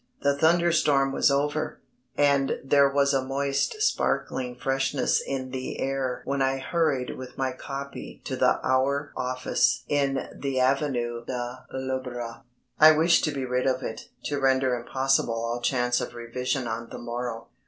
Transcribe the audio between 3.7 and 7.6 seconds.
sparkling freshness in the air when I hurried with my